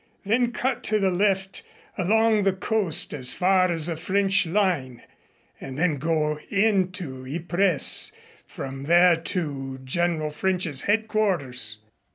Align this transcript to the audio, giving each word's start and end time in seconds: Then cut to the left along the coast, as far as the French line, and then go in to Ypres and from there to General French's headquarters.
Then 0.25 0.51
cut 0.51 0.83
to 0.85 0.97
the 0.97 1.11
left 1.11 1.61
along 1.95 2.41
the 2.41 2.53
coast, 2.53 3.13
as 3.13 3.35
far 3.35 3.71
as 3.71 3.85
the 3.85 3.95
French 3.95 4.47
line, 4.47 5.03
and 5.59 5.77
then 5.77 5.97
go 5.97 6.39
in 6.49 6.91
to 6.93 7.23
Ypres 7.27 8.11
and 8.11 8.45
from 8.51 8.83
there 8.85 9.15
to 9.15 9.77
General 9.83 10.31
French's 10.31 10.81
headquarters. 10.81 11.81